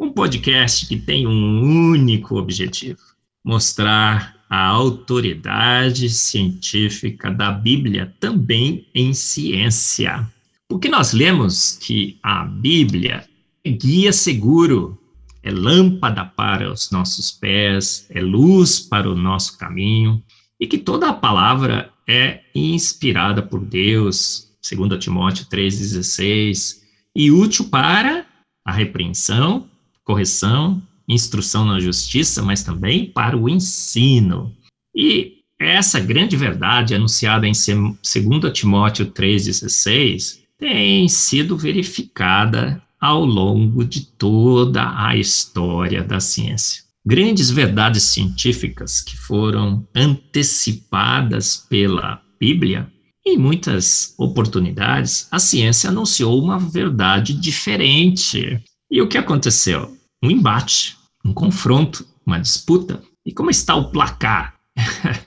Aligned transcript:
um 0.00 0.10
podcast 0.10 0.86
que 0.86 0.96
tem 0.96 1.26
um 1.26 1.90
único 1.90 2.36
objetivo: 2.36 2.98
mostrar 3.44 4.34
a 4.48 4.66
autoridade 4.66 6.08
científica 6.08 7.30
da 7.30 7.52
Bíblia 7.52 8.12
também 8.18 8.88
em 8.94 9.12
ciência. 9.12 10.26
Porque 10.66 10.88
nós 10.88 11.12
lemos 11.12 11.76
que 11.76 12.18
a 12.22 12.44
Bíblia 12.44 13.28
é 13.62 13.70
guia 13.70 14.12
seguro, 14.12 14.98
é 15.42 15.50
lâmpada 15.50 16.24
para 16.24 16.72
os 16.72 16.90
nossos 16.90 17.30
pés, 17.30 18.06
é 18.08 18.20
luz 18.20 18.80
para 18.80 19.08
o 19.08 19.14
nosso 19.14 19.58
caminho, 19.58 20.22
e 20.58 20.66
que 20.66 20.78
toda 20.78 21.10
a 21.10 21.14
palavra 21.14 21.92
é 22.08 22.40
inspirada 22.54 23.42
por 23.42 23.60
Deus, 23.60 24.48
segundo 24.62 24.98
Timóteo 24.98 25.46
3,16, 25.46 26.80
e 27.14 27.30
útil 27.30 27.68
para 27.68 28.26
a 28.64 28.72
repreensão, 28.72 29.68
correção, 30.10 30.82
instrução 31.08 31.64
na 31.64 31.78
justiça, 31.78 32.42
mas 32.42 32.64
também 32.64 33.06
para 33.06 33.36
o 33.36 33.48
ensino. 33.48 34.52
E 34.94 35.34
essa 35.56 36.00
grande 36.00 36.36
verdade 36.36 36.96
anunciada 36.96 37.46
em 37.46 37.52
2 37.52 38.52
Timóteo 38.52 39.06
3,16 39.06 40.40
tem 40.58 41.08
sido 41.08 41.56
verificada 41.56 42.82
ao 43.00 43.24
longo 43.24 43.84
de 43.84 44.04
toda 44.04 44.92
a 44.96 45.16
história 45.16 46.02
da 46.02 46.18
ciência. 46.18 46.82
Grandes 47.06 47.50
verdades 47.50 48.02
científicas 48.02 49.00
que 49.00 49.16
foram 49.16 49.86
antecipadas 49.94 51.56
pela 51.70 52.20
Bíblia, 52.38 52.90
em 53.24 53.38
muitas 53.38 54.12
oportunidades, 54.18 55.28
a 55.30 55.38
ciência 55.38 55.88
anunciou 55.88 56.42
uma 56.42 56.58
verdade 56.58 57.32
diferente. 57.32 58.60
E 58.90 59.00
o 59.00 59.06
que 59.06 59.16
aconteceu? 59.16 59.99
Um 60.22 60.30
embate, 60.30 60.96
um 61.24 61.32
confronto, 61.32 62.06
uma 62.24 62.38
disputa. 62.38 63.02
E 63.24 63.32
como 63.32 63.50
está 63.50 63.74
o 63.74 63.90
placar? 63.90 64.54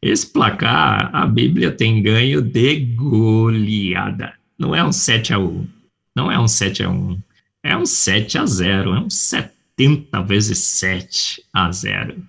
Esse 0.00 0.26
placar, 0.26 1.10
a 1.14 1.26
Bíblia 1.26 1.72
tem 1.72 2.02
ganho 2.02 2.40
de 2.40 2.80
goleada. 2.94 4.34
Não 4.58 4.74
é 4.74 4.84
um 4.84 4.92
7 4.92 5.34
a 5.34 5.38
1, 5.38 5.68
não 6.14 6.30
é 6.30 6.38
um 6.38 6.48
7 6.48 6.84
a 6.84 6.90
1, 6.90 7.18
é 7.64 7.76
um 7.76 7.86
7 7.86 8.38
a 8.38 8.46
0, 8.46 8.94
é 8.94 9.00
um 9.00 9.10
70 9.10 10.22
vezes 10.22 10.58
7 10.58 11.42
a 11.52 11.70
0. 11.70 12.22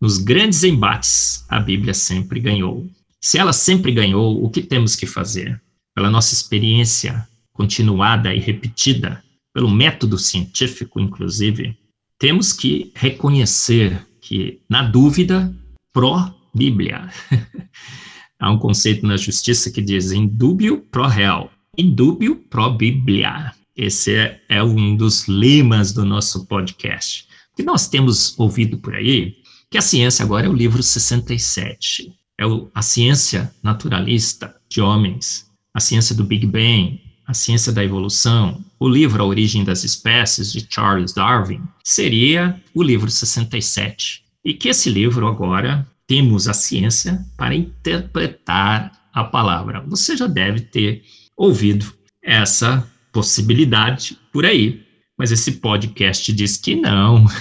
Nos 0.00 0.18
grandes 0.18 0.64
embates, 0.64 1.44
a 1.48 1.60
Bíblia 1.60 1.94
sempre 1.94 2.40
ganhou. 2.40 2.86
Se 3.20 3.38
ela 3.38 3.54
sempre 3.54 3.90
ganhou, 3.90 4.44
o 4.44 4.50
que 4.50 4.62
temos 4.62 4.96
que 4.96 5.06
fazer? 5.06 5.60
Pela 5.94 6.10
nossa 6.10 6.34
experiência 6.34 7.26
continuada 7.54 8.34
e 8.34 8.38
repetida, 8.38 9.22
pelo 9.54 9.70
método 9.70 10.18
científico, 10.18 11.00
inclusive, 11.00 11.78
temos 12.18 12.52
que 12.52 12.90
reconhecer 12.96 14.04
que, 14.20 14.60
na 14.68 14.82
dúvida, 14.82 15.54
pró-Bíblia. 15.92 17.08
Há 18.38 18.50
um 18.50 18.58
conceito 18.58 19.06
na 19.06 19.16
justiça 19.16 19.70
que 19.70 19.80
diz 19.80 20.10
indúbio 20.10 20.80
pro 20.90 21.06
réu, 21.06 21.48
indúbio 21.78 22.36
pro 22.50 22.74
Bíblia. 22.74 23.52
Esse 23.76 24.16
é, 24.16 24.40
é, 24.48 24.62
um 24.62 24.96
dos 24.96 25.26
lemas 25.28 25.92
do 25.92 26.04
nosso 26.04 26.46
podcast. 26.46 27.28
O 27.52 27.56
que 27.56 27.62
nós 27.62 27.86
temos 27.88 28.38
ouvido 28.38 28.78
por 28.78 28.94
aí, 28.94 29.36
que 29.70 29.78
a 29.78 29.82
ciência 29.82 30.24
agora 30.24 30.46
é 30.46 30.50
o 30.50 30.52
livro 30.52 30.82
67. 30.82 32.12
É 32.36 32.44
o, 32.44 32.68
a 32.74 32.82
ciência 32.82 33.54
naturalista 33.62 34.54
de 34.68 34.80
homens, 34.80 35.46
a 35.72 35.78
ciência 35.78 36.14
do 36.14 36.24
Big 36.24 36.46
Bang, 36.46 37.00
a 37.26 37.32
Ciência 37.32 37.72
da 37.72 37.82
Evolução, 37.82 38.64
o 38.78 38.88
livro 38.88 39.22
A 39.22 39.26
Origem 39.26 39.64
das 39.64 39.84
Espécies, 39.84 40.52
de 40.52 40.66
Charles 40.68 41.12
Darwin, 41.12 41.62
seria 41.82 42.60
o 42.74 42.82
livro 42.82 43.10
67. 43.10 44.22
E 44.44 44.52
que 44.52 44.68
esse 44.68 44.90
livro 44.90 45.26
agora 45.26 45.86
temos 46.06 46.48
a 46.48 46.52
ciência 46.52 47.24
para 47.36 47.54
interpretar 47.54 48.92
a 49.12 49.24
palavra. 49.24 49.80
Você 49.88 50.16
já 50.16 50.26
deve 50.26 50.60
ter 50.60 51.02
ouvido 51.36 51.92
essa 52.22 52.86
possibilidade 53.12 54.18
por 54.32 54.44
aí, 54.44 54.82
mas 55.16 55.30
esse 55.30 55.52
podcast 55.52 56.32
diz 56.32 56.56
que 56.56 56.74
não. 56.74 57.24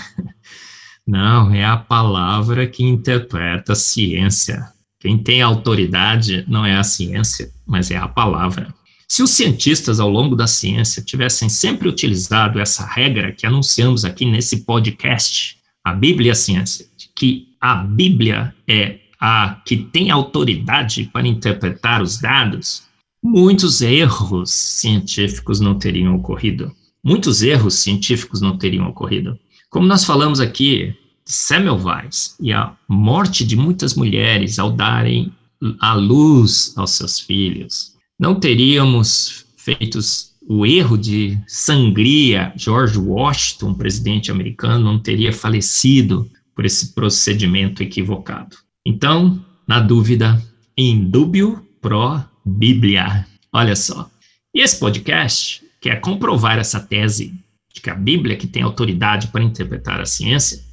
Não, 1.05 1.53
é 1.53 1.65
a 1.65 1.75
palavra 1.75 2.65
que 2.65 2.81
interpreta 2.81 3.73
a 3.73 3.75
ciência. 3.75 4.65
Quem 5.01 5.17
tem 5.17 5.41
autoridade 5.41 6.45
não 6.47 6.65
é 6.65 6.77
a 6.77 6.83
ciência, 6.83 7.51
mas 7.67 7.91
é 7.91 7.97
a 7.97 8.07
palavra. 8.07 8.73
Se 9.13 9.21
os 9.21 9.29
cientistas 9.29 9.99
ao 9.99 10.09
longo 10.09 10.35
da 10.35 10.47
ciência 10.47 10.99
tivessem 10.99 11.47
sempre 11.47 11.87
utilizado 11.87 12.59
essa 12.59 12.83
regra 12.83 13.31
que 13.31 13.45
anunciamos 13.45 14.03
aqui 14.03 14.25
nesse 14.25 14.61
podcast, 14.65 15.59
a 15.83 15.93
Bíblia 15.93 16.29
e 16.29 16.31
a 16.31 16.35
ciência, 16.35 16.87
que 17.15 17.49
a 17.61 17.75
Bíblia 17.75 18.55
é 18.67 19.01
a 19.19 19.61
que 19.67 19.77
tem 19.77 20.09
autoridade 20.09 21.11
para 21.13 21.27
interpretar 21.27 22.01
os 22.01 22.19
dados, 22.19 22.85
muitos 23.23 23.83
erros 23.83 24.49
científicos 24.49 25.59
não 25.59 25.77
teriam 25.77 26.15
ocorrido. 26.15 26.75
Muitos 27.03 27.43
erros 27.43 27.75
científicos 27.75 28.41
não 28.41 28.57
teriam 28.57 28.89
ocorrido. 28.89 29.37
Como 29.69 29.85
nós 29.85 30.03
falamos 30.03 30.39
aqui, 30.39 30.91
Semmelweis 31.23 32.35
e 32.39 32.51
a 32.51 32.75
morte 32.87 33.45
de 33.45 33.55
muitas 33.55 33.93
mulheres 33.93 34.57
ao 34.57 34.71
darem 34.71 35.31
a 35.79 35.93
luz 35.93 36.73
aos 36.75 36.89
seus 36.89 37.19
filhos, 37.19 37.92
não 38.19 38.39
teríamos 38.39 39.45
feito 39.57 39.99
o 40.47 40.65
erro 40.65 40.97
de 40.97 41.37
sangria. 41.47 42.53
George 42.55 42.97
Washington, 42.97 43.73
presidente 43.73 44.31
americano, 44.31 44.83
não 44.83 44.99
teria 44.99 45.31
falecido 45.31 46.29
por 46.55 46.65
esse 46.65 46.93
procedimento 46.93 47.81
equivocado. 47.81 48.57
Então, 48.85 49.43
na 49.67 49.79
dúvida, 49.79 50.41
indúbio 50.77 51.65
pro 51.81 52.21
Bíblia. 52.45 53.25
Olha 53.51 53.75
só. 53.75 54.09
E 54.53 54.61
esse 54.61 54.77
podcast 54.79 55.63
quer 55.81 55.99
comprovar 55.99 56.59
essa 56.59 56.79
tese 56.79 57.33
de 57.73 57.81
que 57.81 57.89
a 57.89 57.95
Bíblia 57.95 58.37
que 58.37 58.47
tem 58.47 58.61
autoridade 58.61 59.27
para 59.27 59.43
interpretar 59.43 59.99
a 59.99 60.05
ciência 60.05 60.63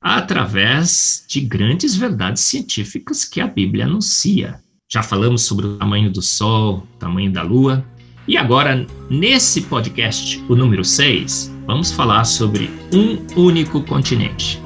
através 0.00 1.24
de 1.28 1.40
grandes 1.40 1.94
verdades 1.94 2.42
científicas 2.42 3.24
que 3.24 3.40
a 3.40 3.46
Bíblia 3.46 3.86
anuncia. 3.86 4.61
Já 4.92 5.02
falamos 5.02 5.40
sobre 5.44 5.64
o 5.64 5.78
tamanho 5.78 6.10
do 6.10 6.20
Sol, 6.20 6.86
tamanho 6.98 7.32
da 7.32 7.42
Lua. 7.42 7.82
E 8.28 8.36
agora, 8.36 8.86
nesse 9.08 9.62
podcast, 9.62 10.38
o 10.50 10.54
número 10.54 10.84
6, 10.84 11.50
vamos 11.66 11.90
falar 11.90 12.24
sobre 12.24 12.70
um 12.92 13.16
único 13.34 13.80
continente. 13.84 14.60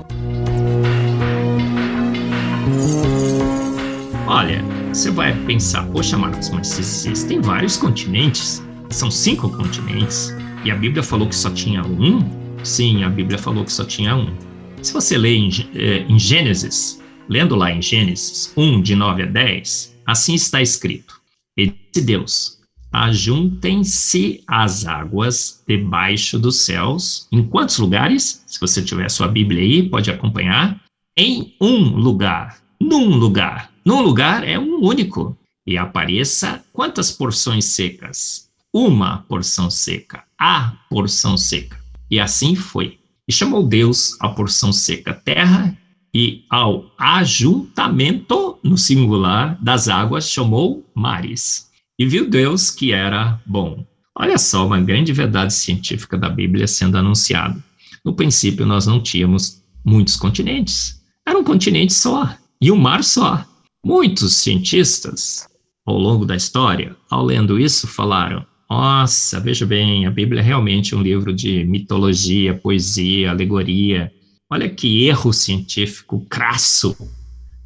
Olha, 4.26 4.64
você 4.92 5.12
vai 5.12 5.32
pensar, 5.44 5.86
poxa, 5.92 6.18
Marcos, 6.18 6.50
mas 6.50 6.76
existem 6.76 7.40
vários 7.40 7.76
continentes, 7.76 8.60
são 8.90 9.12
cinco 9.12 9.48
continentes, 9.48 10.34
e 10.64 10.72
a 10.72 10.74
Bíblia 10.74 11.04
falou 11.04 11.28
que 11.28 11.36
só 11.36 11.50
tinha 11.50 11.84
um? 11.84 12.18
Sim, 12.64 13.04
a 13.04 13.08
Bíblia 13.08 13.38
falou 13.38 13.64
que 13.64 13.72
só 13.72 13.84
tinha 13.84 14.16
um. 14.16 14.34
Se 14.82 14.92
você 14.92 15.16
lê 15.16 15.36
em, 15.36 15.50
eh, 15.72 16.04
em 16.08 16.18
Gênesis, 16.18 17.00
lendo 17.28 17.54
lá 17.54 17.70
em 17.70 17.80
Gênesis 17.80 18.52
1, 18.56 18.82
de 18.82 18.96
9 18.96 19.22
a 19.22 19.26
10, 19.26 19.95
Assim 20.06 20.34
está 20.34 20.62
escrito: 20.62 21.20
E 21.56 21.66
disse 21.66 22.04
Deus: 22.04 22.60
Ajuntem-se 22.92 24.42
as 24.46 24.86
águas 24.86 25.62
debaixo 25.66 26.38
dos 26.38 26.56
céus. 26.60 27.26
Em 27.32 27.46
quantos 27.46 27.78
lugares? 27.78 28.42
Se 28.46 28.60
você 28.60 28.82
tiver 28.82 29.10
sua 29.10 29.28
Bíblia 29.28 29.62
aí, 29.62 29.88
pode 29.88 30.10
acompanhar. 30.10 30.80
Em 31.18 31.54
um 31.60 31.96
lugar. 31.96 32.60
Num 32.80 33.16
lugar. 33.16 33.70
Num 33.84 34.00
lugar 34.00 34.46
é 34.46 34.58
um 34.58 34.82
único. 34.82 35.36
E 35.66 35.76
apareça 35.76 36.64
quantas 36.72 37.10
porções 37.10 37.64
secas? 37.64 38.48
Uma 38.72 39.18
porção 39.28 39.70
seca. 39.70 40.22
A 40.38 40.76
porção 40.88 41.36
seca. 41.36 41.78
E 42.10 42.20
assim 42.20 42.54
foi. 42.54 42.98
E 43.28 43.32
chamou 43.32 43.66
Deus 43.66 44.16
a 44.20 44.28
porção 44.28 44.72
seca 44.72 45.12
terra, 45.12 45.76
e 46.14 46.44
ao 46.48 46.90
ajuntamento, 46.98 48.58
no 48.62 48.78
singular, 48.78 49.58
das 49.62 49.88
águas, 49.88 50.30
chamou 50.30 50.84
mares. 50.94 51.70
E 51.98 52.06
viu 52.06 52.28
Deus 52.28 52.70
que 52.70 52.92
era 52.92 53.40
bom. 53.46 53.84
Olha 54.18 54.38
só 54.38 54.66
uma 54.66 54.80
grande 54.80 55.12
verdade 55.12 55.52
científica 55.52 56.16
da 56.16 56.28
Bíblia 56.28 56.66
sendo 56.66 56.96
anunciada. 56.96 57.62
No 58.04 58.14
princípio, 58.14 58.64
nós 58.64 58.86
não 58.86 59.00
tínhamos 59.00 59.62
muitos 59.84 60.16
continentes. 60.16 61.02
Era 61.26 61.38
um 61.38 61.44
continente 61.44 61.92
só 61.92 62.34
e 62.60 62.70
um 62.72 62.76
mar 62.76 63.04
só. 63.04 63.44
Muitos 63.84 64.34
cientistas, 64.34 65.46
ao 65.84 65.98
longo 65.98 66.24
da 66.24 66.34
história, 66.34 66.96
ao 67.10 67.24
lendo 67.24 67.58
isso, 67.58 67.86
falaram: 67.86 68.44
nossa, 68.68 69.38
veja 69.38 69.64
bem, 69.64 70.06
a 70.06 70.10
Bíblia 70.10 70.40
é 70.40 70.44
realmente 70.44 70.94
um 70.94 71.00
livro 71.00 71.32
de 71.32 71.64
mitologia, 71.64 72.54
poesia, 72.54 73.30
alegoria. 73.30 74.12
Olha 74.48 74.68
que 74.68 75.04
erro 75.06 75.32
científico 75.32 76.24
crasso. 76.30 76.96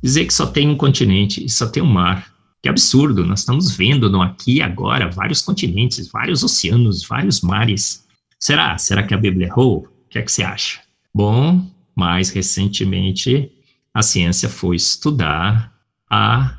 Dizer 0.02 0.24
que 0.24 0.32
só 0.32 0.46
tem 0.46 0.68
um 0.68 0.76
continente 0.76 1.44
e 1.44 1.48
só 1.48 1.66
tem 1.66 1.82
um 1.82 1.86
mar. 1.86 2.32
Que 2.62 2.68
absurdo, 2.68 3.24
nós 3.24 3.40
estamos 3.40 3.74
vendo 3.74 4.10
no 4.10 4.22
aqui 4.22 4.56
e 4.56 4.62
agora 4.62 5.10
vários 5.10 5.42
continentes, 5.42 6.08
vários 6.08 6.42
oceanos, 6.42 7.06
vários 7.06 7.40
mares. 7.40 8.06
Será? 8.38 8.76
Será 8.78 9.02
que 9.02 9.14
a 9.14 9.18
Bíblia 9.18 9.46
errou? 9.46 9.86
O 9.86 10.08
que 10.08 10.18
é 10.18 10.22
que 10.22 10.32
você 10.32 10.42
acha? 10.42 10.80
Bom, 11.14 11.70
mais 11.94 12.30
recentemente 12.30 13.50
a 13.92 14.02
ciência 14.02 14.48
foi 14.48 14.76
estudar 14.76 15.72
a 16.10 16.58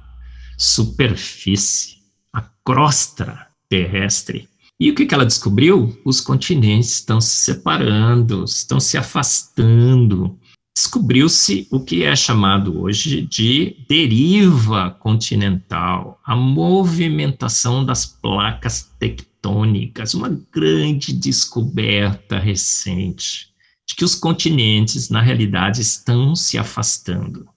superfície, 0.57 1.97
a 2.31 2.41
crosta 2.63 3.47
terrestre. 3.67 4.47
E 4.81 4.89
o 4.89 4.95
que, 4.95 5.05
que 5.05 5.13
ela 5.13 5.27
descobriu? 5.27 5.95
Os 6.03 6.19
continentes 6.19 6.93
estão 6.93 7.21
se 7.21 7.35
separando, 7.35 8.43
estão 8.45 8.79
se 8.79 8.97
afastando. 8.97 10.35
Descobriu-se 10.75 11.67
o 11.69 11.81
que 11.81 12.01
é 12.01 12.15
chamado 12.15 12.81
hoje 12.81 13.21
de 13.21 13.77
deriva 13.87 14.89
continental, 14.89 16.19
a 16.25 16.35
movimentação 16.35 17.85
das 17.85 18.07
placas 18.07 18.91
tectônicas, 18.97 20.15
uma 20.15 20.29
grande 20.51 21.13
descoberta 21.13 22.39
recente 22.39 23.51
de 23.87 23.93
que 23.93 24.03
os 24.03 24.15
continentes, 24.15 25.09
na 25.09 25.21
realidade, 25.21 25.79
estão 25.79 26.35
se 26.35 26.57
afastando. 26.57 27.47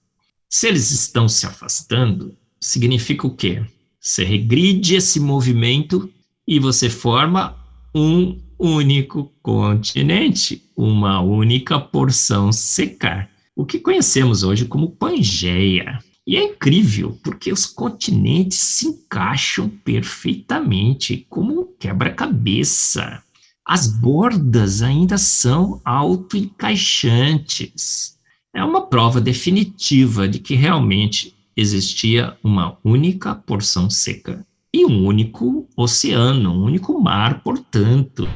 Se 0.47 0.69
eles 0.69 0.91
estão 0.91 1.27
se 1.27 1.47
afastando, 1.47 2.37
significa 2.61 3.27
o 3.27 3.35
quê? 3.35 3.65
Você 3.99 4.25
regride 4.25 4.97
esse 4.97 5.19
movimento 5.19 6.13
e 6.47 6.59
você 6.59 6.91
forma 6.91 7.57
um 7.95 8.39
único 8.59 9.33
continente, 9.43 10.63
uma 10.77 11.21
única 11.21 11.81
porção 11.81 12.53
secar, 12.53 13.31
o 13.57 13.65
que 13.65 13.79
conhecemos 13.79 14.43
hoje 14.43 14.67
como 14.67 14.91
Pangeia. 14.91 15.99
E 16.27 16.37
é 16.37 16.43
incrível, 16.43 17.19
porque 17.23 17.53
os 17.53 17.65
continentes 17.67 18.59
se 18.59 18.89
encaixam 18.89 19.69
perfeitamente 19.69 21.25
como 21.29 21.61
um 21.61 21.69
quebra-cabeça. 21.79 23.23
As 23.65 23.87
bordas 23.87 24.83
ainda 24.83 25.17
são 25.19 25.81
autoencaixantes. 25.85 28.19
É 28.55 28.65
uma 28.65 28.87
prova 28.87 29.21
definitiva 29.21 30.27
de 30.27 30.39
que 30.39 30.55
realmente 30.55 31.35
existia 31.57 32.37
uma 32.43 32.79
única 32.83 33.35
porção 33.35 33.91
seca 33.91 34.47
e 34.75 34.85
um 34.85 35.07
único 35.07 35.69
oceano, 35.77 36.51
um 36.53 36.65
único 36.65 37.01
mar, 37.01 37.45
portanto. 37.45 38.29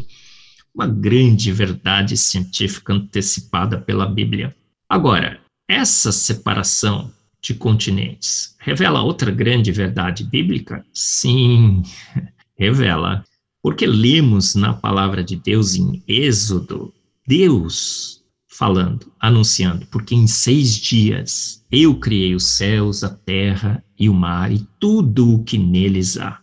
Uma 0.72 0.86
grande 0.86 1.50
verdade 1.50 2.16
científica 2.16 2.92
antecipada 2.92 3.76
pela 3.80 4.06
Bíblia. 4.06 4.54
Agora, 4.88 5.40
essa 5.68 6.12
separação 6.12 7.12
de 7.42 7.54
continentes 7.54 8.54
revela 8.60 9.02
outra 9.02 9.32
grande 9.32 9.72
verdade 9.72 10.22
bíblica? 10.22 10.86
Sim, 10.94 11.82
revela. 12.56 13.24
Porque 13.60 13.84
lemos 13.84 14.54
na 14.54 14.72
palavra 14.72 15.24
de 15.24 15.34
Deus 15.34 15.74
em 15.74 16.04
Êxodo, 16.06 16.94
Deus 17.26 18.17
falando, 18.58 19.12
anunciando, 19.20 19.86
porque 19.86 20.16
em 20.16 20.26
seis 20.26 20.74
dias 20.76 21.64
eu 21.70 21.94
criei 21.94 22.34
os 22.34 22.42
céus, 22.42 23.04
a 23.04 23.08
terra 23.08 23.84
e 23.96 24.08
o 24.08 24.14
mar 24.14 24.50
e 24.50 24.66
tudo 24.80 25.32
o 25.32 25.44
que 25.44 25.56
neles 25.56 26.18
há. 26.18 26.40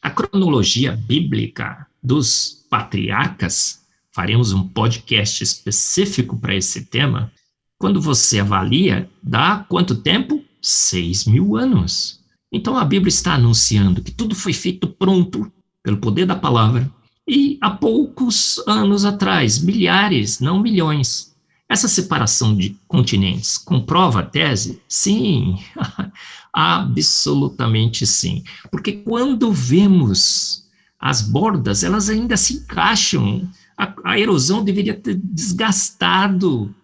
A 0.00 0.08
cronologia 0.08 0.92
bíblica 0.92 1.86
dos 2.02 2.64
patriarcas, 2.70 3.82
faremos 4.14 4.50
um 4.54 4.66
podcast 4.66 5.44
específico 5.44 6.38
para 6.38 6.56
esse 6.56 6.86
tema. 6.86 7.30
Quando 7.78 8.00
você 8.00 8.40
avalia, 8.40 9.06
dá 9.22 9.62
quanto 9.68 9.96
tempo? 9.96 10.42
Seis 10.62 11.26
mil 11.26 11.54
anos. 11.54 12.20
Então 12.50 12.78
a 12.78 12.84
Bíblia 12.84 13.10
está 13.10 13.34
anunciando 13.34 14.02
que 14.02 14.10
tudo 14.10 14.34
foi 14.34 14.54
feito 14.54 14.88
pronto 14.88 15.52
pelo 15.82 15.98
poder 15.98 16.24
da 16.24 16.34
palavra. 16.34 16.90
E 17.28 17.58
há 17.60 17.68
poucos 17.68 18.58
anos 18.66 19.04
atrás, 19.04 19.62
milhares, 19.62 20.40
não 20.40 20.62
milhões, 20.62 21.27
essa 21.68 21.86
separação 21.86 22.56
de 22.56 22.76
continentes 22.88 23.58
comprova 23.58 24.20
a 24.20 24.22
tese? 24.22 24.80
Sim, 24.88 25.58
absolutamente 26.52 28.06
sim. 28.06 28.42
Porque 28.70 28.92
quando 28.92 29.52
vemos 29.52 30.64
as 30.98 31.20
bordas, 31.20 31.84
elas 31.84 32.08
ainda 32.08 32.36
se 32.36 32.54
encaixam. 32.54 33.48
A, 33.76 33.94
a 34.04 34.18
erosão 34.18 34.64
deveria 34.64 34.94
ter 34.94 35.14
desgastado 35.22 36.74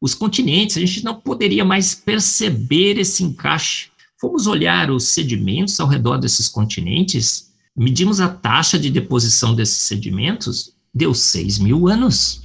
os 0.00 0.14
continentes, 0.14 0.78
a 0.78 0.80
gente 0.80 1.04
não 1.04 1.20
poderia 1.20 1.64
mais 1.64 1.94
perceber 1.94 2.98
esse 2.98 3.22
encaixe. 3.22 3.90
Fomos 4.18 4.46
olhar 4.46 4.90
os 4.90 5.04
sedimentos 5.04 5.78
ao 5.78 5.86
redor 5.86 6.16
desses 6.16 6.48
continentes, 6.48 7.50
medimos 7.76 8.20
a 8.20 8.28
taxa 8.28 8.78
de 8.78 8.90
deposição 8.90 9.54
desses 9.54 9.82
sedimentos, 9.82 10.72
deu 10.92 11.12
6 11.12 11.58
mil 11.58 11.86
anos. 11.86 12.42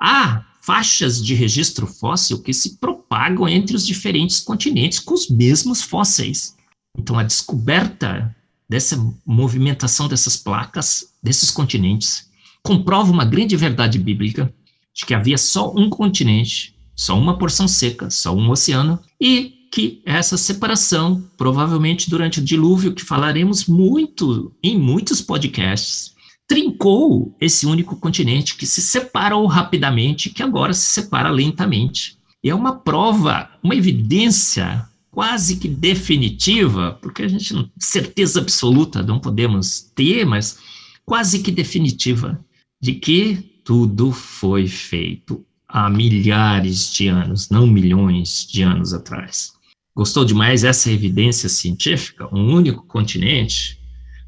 Ah, 0.00 0.44
faixas 0.64 1.22
de 1.22 1.34
registro 1.34 1.86
fóssil 1.86 2.40
que 2.40 2.54
se 2.54 2.78
propagam 2.78 3.46
entre 3.46 3.76
os 3.76 3.86
diferentes 3.86 4.40
continentes 4.40 4.98
com 4.98 5.12
os 5.12 5.28
mesmos 5.28 5.82
fósseis. 5.82 6.56
Então, 6.98 7.18
a 7.18 7.22
descoberta 7.22 8.34
dessa 8.66 8.96
movimentação 9.26 10.08
dessas 10.08 10.38
placas, 10.38 11.12
desses 11.22 11.50
continentes, 11.50 12.30
comprova 12.62 13.12
uma 13.12 13.26
grande 13.26 13.56
verdade 13.56 13.98
bíblica 13.98 14.52
de 14.94 15.04
que 15.04 15.12
havia 15.12 15.36
só 15.36 15.70
um 15.76 15.90
continente, 15.90 16.74
só 16.96 17.18
uma 17.18 17.36
porção 17.36 17.68
seca, 17.68 18.08
só 18.08 18.34
um 18.34 18.48
oceano, 18.48 18.98
e 19.20 19.68
que 19.70 20.00
essa 20.06 20.38
separação, 20.38 21.22
provavelmente 21.36 22.08
durante 22.08 22.38
o 22.38 22.44
dilúvio, 22.44 22.94
que 22.94 23.04
falaremos 23.04 23.66
muito 23.66 24.50
em 24.62 24.78
muitos 24.78 25.20
podcasts, 25.20 26.13
trincou 26.46 27.34
esse 27.40 27.66
único 27.66 27.96
continente 27.96 28.56
que 28.56 28.66
se 28.66 28.82
separou 28.82 29.46
rapidamente, 29.46 30.30
que 30.30 30.42
agora 30.42 30.72
se 30.72 30.84
separa 30.84 31.30
lentamente. 31.30 32.18
E 32.42 32.50
é 32.50 32.54
uma 32.54 32.76
prova, 32.76 33.48
uma 33.62 33.74
evidência 33.74 34.86
quase 35.10 35.56
que 35.56 35.68
definitiva, 35.68 36.98
porque 37.00 37.22
a 37.22 37.28
gente 37.28 37.54
não 37.54 37.70
certeza 37.78 38.40
absoluta 38.40 39.02
não 39.02 39.20
podemos 39.20 39.80
ter, 39.94 40.26
mas 40.26 40.58
quase 41.04 41.38
que 41.38 41.50
definitiva 41.50 42.44
de 42.80 42.94
que 42.94 43.36
tudo 43.64 44.12
foi 44.12 44.66
feito 44.66 45.44
há 45.68 45.88
milhares 45.88 46.92
de 46.92 47.08
anos, 47.08 47.48
não 47.48 47.66
milhões 47.66 48.46
de 48.46 48.62
anos 48.62 48.92
atrás. 48.92 49.52
Gostou 49.96 50.24
demais 50.24 50.64
essa 50.64 50.90
evidência 50.90 51.48
científica? 51.48 52.28
Um 52.34 52.52
único 52.52 52.84
continente 52.84 53.78